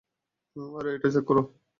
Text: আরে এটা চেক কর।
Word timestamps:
আরে 0.75 0.89
এটা 0.95 1.07
চেক 1.13 1.23
কর। 1.27 1.37